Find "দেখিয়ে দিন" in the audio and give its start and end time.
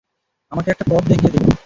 1.07-1.51